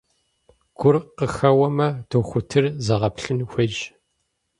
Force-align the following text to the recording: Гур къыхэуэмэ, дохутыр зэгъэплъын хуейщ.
Гур 0.79 0.95
къыхэуэмэ, 1.17 1.87
дохутыр 2.09 2.65
зэгъэплъын 2.85 3.39
хуейщ. 3.49 3.77